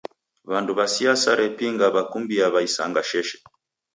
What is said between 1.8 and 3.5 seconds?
w'akumbia w'aisanga sheshe.